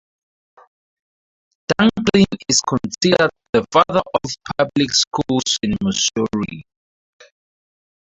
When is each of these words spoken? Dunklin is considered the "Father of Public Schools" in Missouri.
Dunklin 1.67 2.25
is 2.49 2.59
considered 2.61 3.29
the 3.53 3.63
"Father 3.71 3.99
of 4.01 4.23
Public 4.57 4.89
Schools" 4.91 5.57
in 5.61 5.77
Missouri. 5.83 6.65